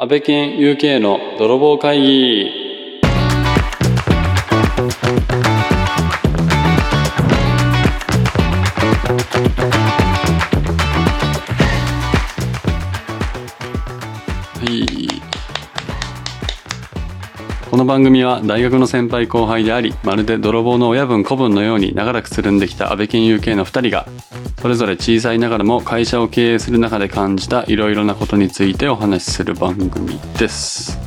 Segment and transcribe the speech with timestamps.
[0.00, 2.67] 安倍県 UK の泥棒会議。
[17.88, 24.06] 番組は大学の先輩後輩でありまるで泥棒の親分子分のように長らくつるんできた安倍健 UK の2人が
[24.60, 30.98] それぞれ小さいながらも会社を経営する中で感じたいろいろなことについてお話しする番組です。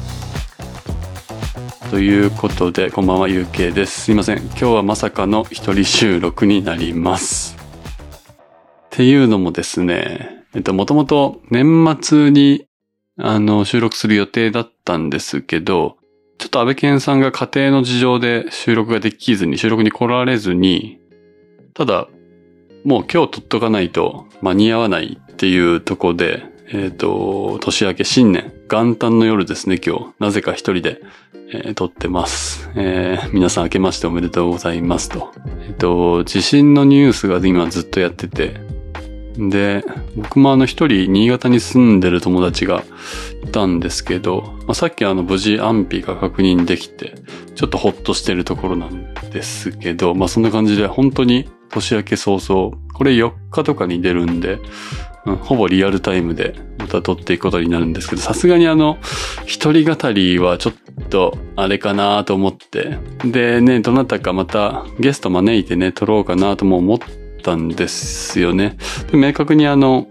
[1.91, 4.05] ということでこんばんは UK です。
[4.05, 7.55] すいません今日はまさかの一人収録になります。
[7.57, 12.65] っていうのもですねえっともともと年末に
[13.19, 16.00] あの収録する予定だったんですけど
[16.41, 20.99] ちょっと安倍健さんが家庭の事情で収録ができずに収録に来られずに
[21.75, 22.07] ただ
[22.83, 30.05] もう今日撮っとかないと間に合わないっていうとこで、えっ、と、年明け新年、元旦の夜ですね、今日。
[30.19, 31.01] なぜか一人で、
[31.53, 32.71] えー撮ってます。
[32.75, 35.31] えー皆さん明けましておめでとうございますと。
[35.67, 38.61] えっ、と、地震のニュースが今ずっとやってて、
[39.37, 39.83] で、
[40.15, 42.83] 僕もあの一人新潟に住んでる友達が
[43.43, 47.15] いたんですけど、まあ、さっきあの無事安否が確認できて、
[47.55, 54.59] ちょっとほっとしてるところなんですけど、まあそんな感じで本当に年明け早々、これ4日とかに出るんで、
[55.25, 58.97] うんほぼリアルタイムでまた撮っていくことになるんですけど、さすがにあの、
[59.45, 60.73] 一人語りはちょっ
[61.09, 68.77] とあれかなと思って、でね、どなたかまたゲスト招いてね、撮ろうかなとも思ってたんですよね。
[69.11, 70.07] で明確にあの、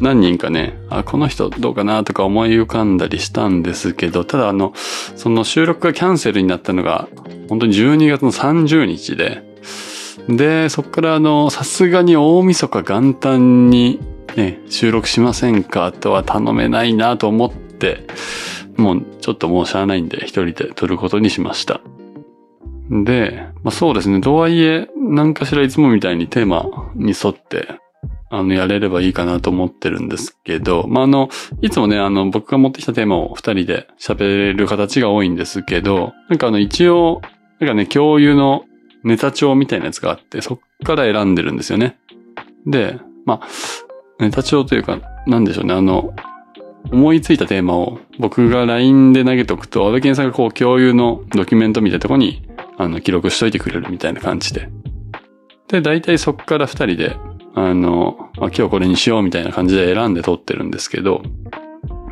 [0.00, 4.72] 何人かね、あ、この人どうかなとか思い浮かんだりしたんですけど、ただあの、
[5.16, 7.08] その収録がキャンセルになったのが、
[7.48, 9.42] 本当に12月の30日で、
[10.28, 13.98] で、そっからあの、さすがに大晦日元旦に
[14.36, 18.06] ね、収録しませんかとは頼めないなと思って、
[18.76, 21.80] もうちょっともうしゃあないんで一人で撮ることにしました。
[22.90, 27.68] で、まあそうですね、とはいえ、何かしらいつもみたいにテーマに沿って、
[28.30, 31.28] あの、やれればいいかなと思ってるんですけど、まあ、あの、
[31.62, 37.22] いつもね、あの、僕が持ってきたテーマを二人で喋れる形が多いんですけど、なんかあの、一応、
[37.58, 38.64] なんかね、共有の
[39.02, 41.98] ネタ帳みたいなやつがあって、そっから選んでるんですよね。
[42.66, 43.48] で、まあ、
[44.22, 46.14] ネタ帳というか、なんでしょうね、あの、
[46.92, 52.47] 思いついたテーマを僕が LINE で投げとくと、安倍健さんがこう共有のドキュメントみたいなとこに、
[52.78, 54.70] あの、記録しといてくれるみたいな感じで。
[55.68, 57.16] で、大体そっから二人で、
[57.54, 61.22] あの、まあ、今日これにしようみたいな感じで選んで撮ってるんですけど、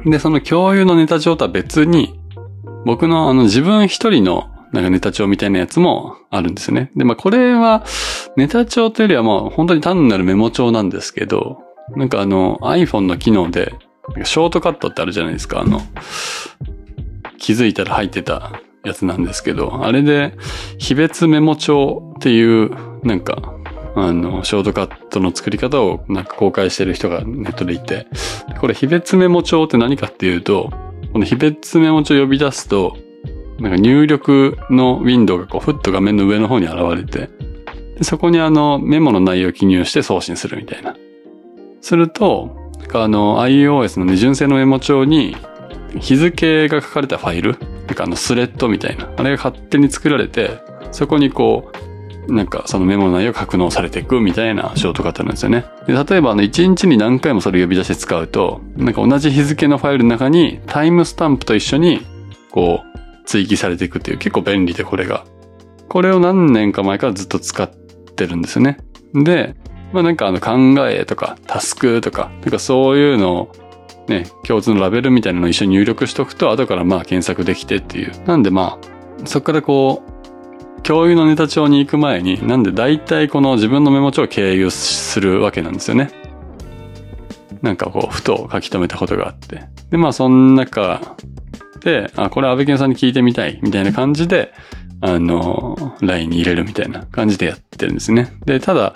[0.05, 2.21] で、その共有のネタ帳とは別に、
[2.85, 6.91] 僕のあの自分一人のなんかネタ帳みたいなやつもあるんですね。
[6.97, 7.85] で、まあこれは
[8.37, 11.59] ネタ帳というよりはもう本当に単なるメモ帳なんですけど、
[11.97, 13.75] なんかあの iPhone の機能で、
[14.25, 15.61] ショートカットってあるじゃないですか。
[15.61, 15.81] あの、
[17.39, 20.35] 気づいたら入ってたやつなんですけど、あれで
[20.79, 22.71] 非別メモ帳っていう
[23.05, 23.55] なんか
[23.97, 28.07] あの、ショートカットの作り方をなんか公開してる人がネットでいて、
[28.61, 30.71] これ非別メモ帳って何かっていうと、
[31.13, 32.97] この非別メモ帳を呼び出すと、
[33.59, 37.31] なんか入力のウィンドウがこうふっと画面の上の方に現れて、
[37.97, 40.95] でそこにあのメモの内容を記入して送信するみたいな。
[41.81, 45.35] すると、なんかあの iOS のね、純正のメモ帳に
[45.99, 50.59] 日付が書かれたファイル、なんかあのスレッドみたいな、あれが勝手に作られて、
[50.93, 51.73] そこにこ
[52.29, 55.65] う、なんかそのメモの内容が格納されていくみたいなショートカットなんですよね。
[55.87, 62.05] で例えばあの1日に何回もそれ呼び出して使うと、なんか同じ日付のファイルの中にタイムスタンプと一緒に
[62.51, 65.25] こう追記されていくっていう結構便利でこれが。
[65.89, 68.79] これを何年か前からずっと使ってるんですよね。
[69.15, 69.55] で、
[69.93, 73.53] まあなんかあの考えとかタスクとか、なんかそういうのを
[74.09, 78.13] ね、共通のラベルみたいなのを一緒に入力しとくと後からまあ検索できてっていう。
[78.25, 80.03] なんでまあ、そこからこ
[80.79, 86.11] う、共有のネタ帳に行く前に、なんで大体この自分のメモ帳を経由するわけなんですよね。
[87.63, 89.65] なんかこう、ふと書き留めたことがあって。
[89.91, 91.17] で、まあそん中
[91.81, 94.53] で、あ、これ安倍健さんに聞いてみたい、みたいな感じで、
[95.01, 98.33] あの、LINE に入れるみたいな感じでやってるんですね。
[98.45, 98.95] で、ただ、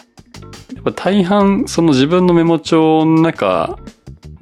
[0.75, 3.79] やっぱ大半、その自分のメモ帳の中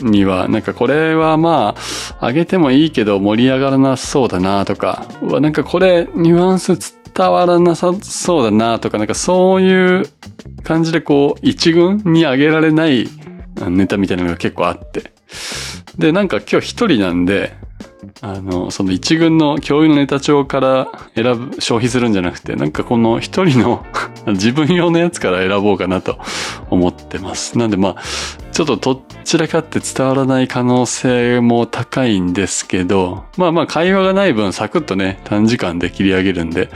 [0.00, 1.74] には、なんかこれはま
[2.20, 6.78] あ、あげてもいいけど盛り上がらなそうだなとか、なんかこれニュアンス
[7.14, 10.04] 伝わらなさそうだなとか、なんかそういう
[10.62, 13.08] 感じでこう、一軍に上げられない
[13.68, 15.12] ネタみたいなのが結構あって。
[15.96, 17.56] で、なんか今日一人なんで、
[18.20, 23.84] あの、その一軍の共有のネタ帳から選ぶ、消費するんじゃなくて、なんかこの一人の
[24.26, 26.18] 自分用のやつから選ぼうかなと
[26.70, 27.58] 思ってます。
[27.58, 27.96] なんでまあ、
[28.58, 36.68] ちょっとどちらかって伝わらない可能性も高いんですけど、まあまあ会話がない分サクッとね、短時間で切り上げるんで、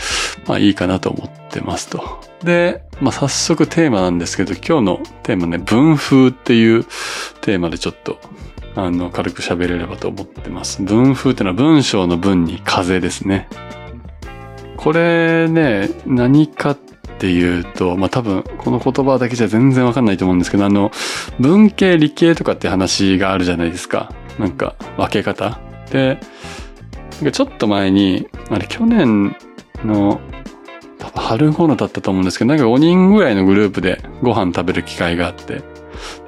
[0.46, 2.20] まあいいかなと思ってますと。
[2.44, 6.84] で、まあ早速テーマなんですけど、今日のテーマね、文風っていう
[7.40, 8.20] テーマでちょっと、
[8.76, 10.82] あの、軽く喋れればと思ってます。
[10.82, 13.48] 文風ってのは文章の文に風ですね。
[14.76, 16.78] これね、何かっ
[17.22, 20.90] ていうと、まあ多分この言葉だけじゃ全然わかんないと思うんですけど、あの、
[21.38, 24.12] 文系理系とかって話があるじゃないですか。
[24.40, 25.60] なんか分け方。
[25.92, 26.18] で、
[27.30, 29.36] ちょっと前に、あれ去年
[29.84, 30.20] の
[31.14, 35.62] 春頃だったと思うんですけど、なんか5人ぐらいのグループでご飯食べる機会があって、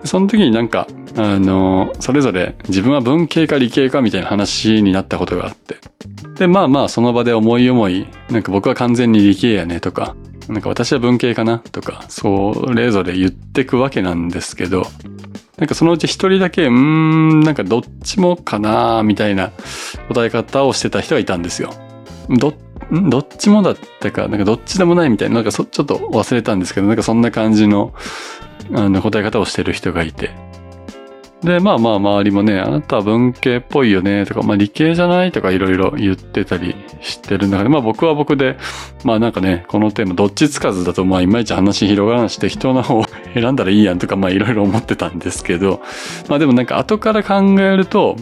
[0.05, 0.87] その時になんか、
[1.17, 5.79] あの、それぞれ自分は文系か理系かみたいな話になったことがあって。
[6.39, 10.15] で、まあまあその場で思い思い、なんか僕は完全に理系やねとか、
[10.49, 14.87] なんか私は文系かなとか、それぞれ言ってくわけなんですけど、
[15.57, 19.53] なんかそのうち一人だけ、うーん、なんかどっちもかなみたいな
[20.09, 21.73] 答え方をしてた人がいたんですよ。
[22.29, 22.55] ど、
[22.91, 27.95] どっちもだったか、なんかどっちでもないみたいな、なんかそ、ちょっと忘れたんですけど、なんかそんな感じの、
[28.75, 30.31] あの、答え方をしてる人がいて。
[31.45, 38.57] で、まあまあ周りもね、あなたは文系っぽいよねとか、まあ理系じゃないとかいろいろ言ってたりしてる中で、まあ僕は僕で、
[39.05, 43.05] まあなんかね、このテーマどっちつかずだとまあいまいち話広がらなし適当な方を
[43.35, 45.83] 選んだらいいやんとかまあいろいろ思ってたんですけど、
[46.29, 48.17] まあでもなんか後から考えると、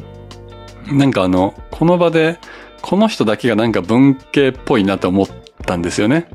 [0.91, 2.41] なんかあの、この場で
[2.81, 5.27] この人だけがなんか文系っぽいなと思っ
[5.65, 6.27] たんですよね。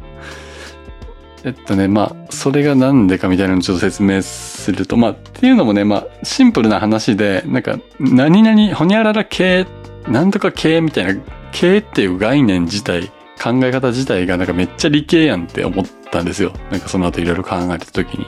[1.47, 9.65] えっとね、まあ、それがなんでかみたいなのをちょっと説明すると、まあ、っていうのもね、まあ、シンプルな話で、なんか、何々、ほにゃらら系、
[10.09, 11.21] なんとか系みたいな、
[11.53, 13.07] 系っていう概念自体、
[13.41, 16.51] 考え方自体がなんかめっちゃ理系やんって思ったんですよ。
[16.69, 18.25] なんかその後いろいろ考えた時に。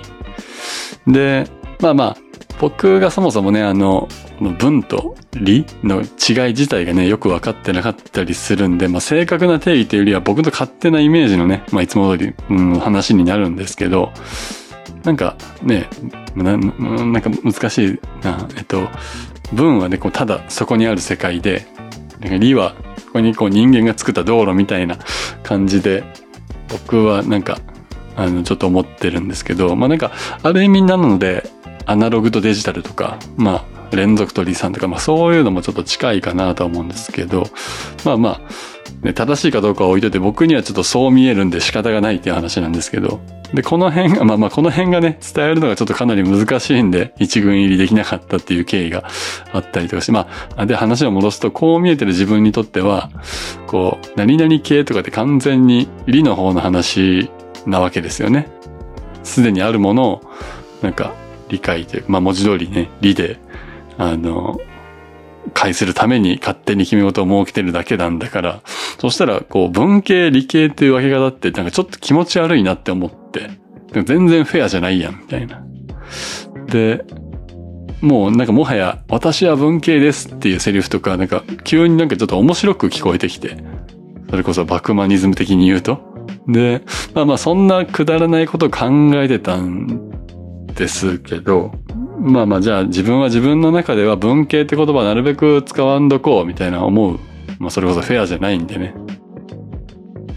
[1.13, 1.45] で、
[1.81, 2.18] まあまあ、
[2.59, 4.07] 僕がそもそもね、あの、
[4.59, 14.11] 文と理の違い自体がね、よく分かってなかったりするんで、まあ、正確な定義というよりは僕の勝手なイメージのね、まあ、いつも通り、うん、話になるんですけど、
[15.03, 15.88] なんかね、
[16.35, 18.47] ななんか難しいな。
[18.57, 18.89] えっと、
[19.53, 21.65] 文はね、こうただそこにある世界で、
[22.19, 22.75] なんか理は
[23.07, 24.97] ここにこう人間が作った道路みたいな
[25.44, 26.03] 感じで、
[26.67, 27.59] 僕はなんか、
[28.15, 30.11] あの、ちょっと思ってるんですけど、まあなんか、
[30.44, 31.50] ある意味なので、
[31.89, 37.45] アナログとデジタルとか、まあ、連続と離散とか、まあそういうのもちょっと近いかなとは思うんですけど、
[38.06, 43.19] まあまあ、ね、正しいかどうかは置いといて僕にはちょっとそう見えるんで仕方がないっていう話なんですけど、
[43.53, 49.06] で、この辺が、まあまあこの辺がね、伝えるのがちょっとかなり難しいんで、一軍入りできなかったっていう経緯が
[49.51, 53.09] あったりとかして、まあ、で話を戻すと、こう見えてる自分にとっては、
[53.65, 57.31] こう、何々系とかって完全に理の方の話
[57.65, 58.47] なわけですよね。
[59.24, 60.21] すでにあるものを、
[60.83, 61.13] なんか、
[61.50, 63.38] 理解というか、まあ文字通りね、理で
[64.00, 64.57] あの、
[65.54, 68.62] 返するために勝手に決め事を設けてるだけなんだから、
[68.98, 73.50] そしたら、こう、文系、理系っていう分け方って、なんかちょっと気持ち悪いなって思って、
[74.06, 75.62] 全然フェアじゃないやん、みたいな。
[76.68, 77.04] で、
[78.00, 83.57] もうなんかもはや、私は文系ですっていうセリフとか、なんか急になんかちょっと面白く聞こえてきて、
[84.30, 86.00] それこそバクマニズム的に言うと。
[86.48, 90.19] で、まあまあそんなくだらないことを考えてたん
[90.75, 91.71] ですけど、
[92.19, 97.19] まあまあじゃあ自分は自分の中では文系って言葉なるべく使わんどこうみたいな思う。
[97.60, 98.94] まあそれこそフェアじゃないんでね。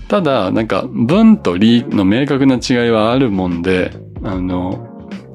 [0.08, 4.88] ただ、なんか文と理の明確な違いはあるもんで、あの、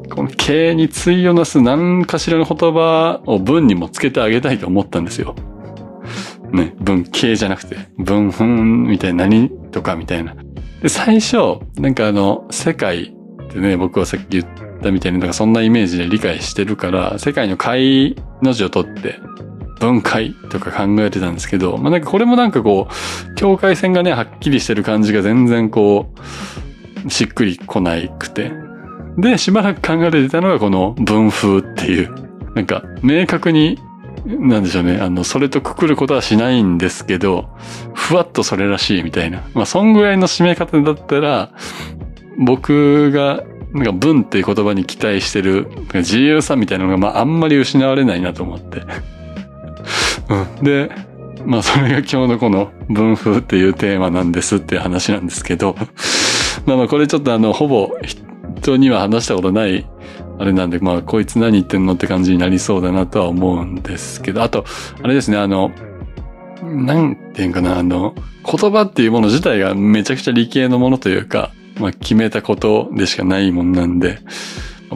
[0.10, 5.36] この形に対をなす何かしらの言葉を文にもつけてあげたいと思ったんですよ。
[6.51, 10.36] ね、文系じゃなくて、文んみたいな何とかみたいな。
[10.82, 13.13] で、最初、なんかあの、世界
[13.44, 14.46] ってね、僕はさっき言っ
[14.77, 19.19] ったみたいな、なんかそんなイメージで理解してるから、世界の解の字を取って、
[19.79, 26.13] 分解とか考えてたんですけど、まあなんかこれもなんかこう、境界線がね、はっきりしてる感じが全然こ
[27.05, 28.51] う、しっくりこないくて。
[29.17, 32.13] で、しばらく考えてたのがこの文風っていう、
[32.55, 33.79] なんか明確に、
[34.25, 37.50] なんでしょうね、あの、それとくくることはしないんですけど、
[37.93, 39.43] ふわっとそれらしいみたいな。
[39.53, 41.51] まあそんぐらいの締め方だったら、
[42.39, 43.43] 僕が
[43.74, 48.84] なんか文っていう言葉に期待してる自由さみたいなのが、まああんまり失われないなと思って。
[50.30, 50.64] うん。
[50.64, 50.90] で、
[51.46, 55.76] まあそれが今日のこの文風っていうテーマなんですっていう話なんですけど、
[56.66, 57.92] まあまあこれちょっとあの、ほぼ
[58.56, 59.86] 人には話したことない
[60.40, 64.66] あれなんで、まあこいつ何言ってんのって感じになりそうだなとは思うんですけど、あと、
[65.02, 65.72] あれですね、あの、
[66.64, 68.14] なんていうかな、あの、
[68.46, 74.19] 言葉っていうもの自体がめちゃくちゃ理系のものというか、まあ決めたことでしかないもんなんで、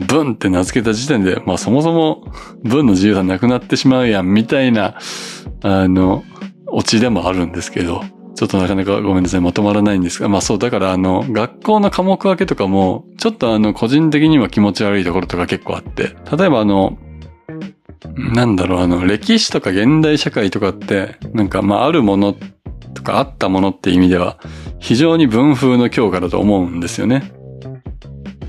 [0.08, 2.24] 文って名付けた時点で、まあそもそも
[2.62, 4.98] 文の自由がなくなってしまうやん、みたいな、
[5.62, 6.24] あの、
[6.66, 8.02] オチでもあるんですけど、
[8.34, 16.98] ちょっとなかなかごめんなさい、まとまらないんですが、まあそう、だからあの、学校の科目分けとかも、ちょっとあの、個人的には気持ち悪いところとか結構あって、例えばあの、
[18.16, 22.34] なんだろう、あの、歴史とか現代社会とかって、なんかまああるもの
[23.02, 24.38] とかあったものって意味では、
[24.78, 27.32] 非常に文風の強化だと思うんですよね。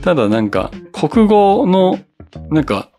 [0.03, 1.99] ただなんか、国語の、
[2.49, 2.89] なんか、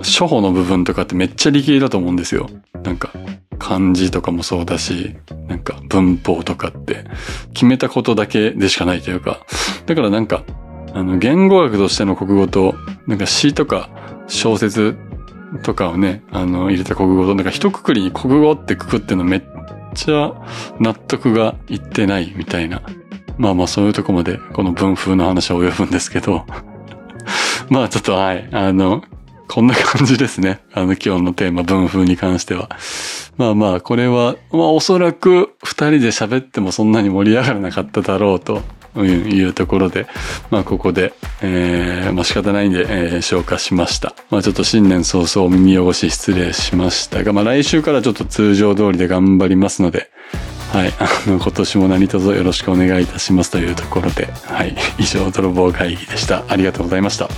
[0.00, 2.48] 初歩の部分とかってめっちゃ理系だと思うんですよ。
[2.84, 3.10] なんか、
[3.58, 5.16] 漢字とかもそうだし、
[5.48, 7.04] なんか文法とかって
[7.54, 9.40] 決めたことだけでしかないというか、
[9.86, 10.44] だからなんか、
[10.94, 12.74] あの、言語学としての国語と、
[13.06, 13.90] なんか詩とか
[14.28, 14.96] 小説
[15.64, 19.42] とかをね、あの、入れた国語と、なんか一括りに国語ってくくってのめっ
[19.98, 20.32] ちゃ
[20.78, 22.82] 納得がいってないみたいな。
[23.36, 26.44] まあまあそういうとこまでこの文風の話は及ぶんですけど、
[27.68, 29.02] まあちょっとはい、あの、
[29.48, 30.60] こんな感じですね。
[30.72, 32.68] あの今日のテーマ文風に関しては。
[33.36, 38.62] まあまあこれは、まあおそらく二人で喋ってもそんなに盛り上がらなかっただろうと
[38.94, 40.06] うん、いうところで、
[40.50, 44.14] まあ、ここで、えー、まあ、仕方ないんで、えー、消化しました。
[44.30, 50.10] まあ、ちょっと新年早々耳汚し失礼しましたが、まあ、来週からちょっと通常通りで頑張りますので、
[50.72, 56.44] はい、あの、今年も何卒よろしくお願いいたしますというところで、はい、以上、泥棒会議でした。
[56.48, 57.28] ありがとうございました。